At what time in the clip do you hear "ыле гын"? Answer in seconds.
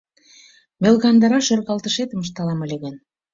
2.65-2.95